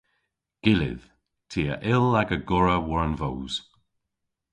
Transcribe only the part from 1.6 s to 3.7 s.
a yll aga gorra war an voos.